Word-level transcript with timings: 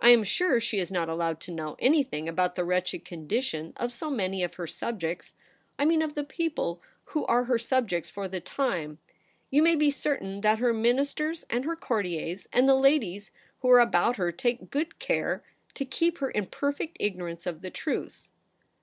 I 0.00 0.10
am 0.10 0.22
sure 0.22 0.60
she 0.60 0.78
is 0.80 0.92
not 0.92 1.08
allowed 1.08 1.40
to 1.40 1.50
know 1.50 1.76
anything 1.78 2.28
about 2.28 2.56
the 2.56 2.62
wretched 2.62 3.06
condition 3.06 3.68
THE 3.68 3.72
PRINCESS 3.78 4.02
AT 4.02 4.04
HOME. 4.04 4.12
175 4.18 4.44
of 4.44 4.44
SO 4.44 4.44
many 4.44 4.44
of 4.44 4.54
her 4.56 4.66
subjects— 5.06 5.34
I 5.78 5.84
mean 5.86 6.02
of 6.02 6.14
the 6.14 6.24
people 6.24 6.82
who 7.04 7.24
are 7.24 7.44
her 7.44 7.58
subjects 7.58 8.10
for 8.10 8.28
the 8.28 8.40
time. 8.42 8.98
You 9.50 9.62
may 9.62 9.74
be 9.74 9.90
certain 9.90 10.42
that 10.42 10.58
her 10.58 10.74
Ministers, 10.74 11.46
and 11.48 11.64
her 11.64 11.74
courtiers, 11.74 12.46
and 12.52 12.68
the 12.68 12.74
ladies 12.74 13.30
who 13.60 13.70
are 13.70 13.80
about 13.80 14.16
her, 14.16 14.30
take 14.30 14.68
good 14.70 14.98
care 14.98 15.42
to 15.74 15.86
keep 15.86 16.18
her 16.18 16.28
in 16.30 16.48
perfect 16.48 16.98
ignorance 17.00 17.46
of 17.46 17.62
the 17.62 17.70
truth. 17.70 18.28